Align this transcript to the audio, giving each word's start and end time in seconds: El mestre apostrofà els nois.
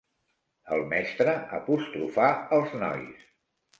El 0.77 0.81
mestre 0.93 1.35
apostrofà 1.59 2.31
els 2.61 2.77
nois. 2.85 3.29